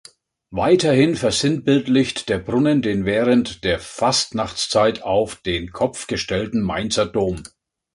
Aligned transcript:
Weiterhin 0.49 1.15
versinnbildlicht 1.15 2.27
der 2.27 2.39
Brunnen 2.39 2.81
den 2.81 3.05
während 3.05 3.63
der 3.63 3.77
Fastnachtszeit 3.77 5.03
„auf 5.03 5.35
den 5.35 5.71
Kopf 5.73 6.07
gestellten“ 6.07 6.63
Mainzer 6.63 7.05
Dom. 7.05 7.43